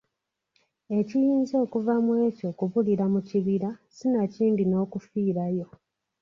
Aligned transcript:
Ekiyinza 0.99 1.55
okuva 1.65 1.93
mu 2.05 2.13
ekyo 2.27 2.49
kubulira 2.57 3.05
mu 3.13 3.19
kibira 3.29 3.69
sinakindi 3.95 4.63
n’okufiirayo. 4.67 5.67